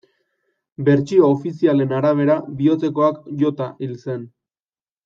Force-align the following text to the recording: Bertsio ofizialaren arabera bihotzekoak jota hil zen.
Bertsio 0.87 1.27
ofizialaren 1.35 1.93
arabera 1.99 2.39
bihotzekoak 2.63 3.23
jota 3.45 3.71
hil 3.87 3.97
zen. 4.07 4.27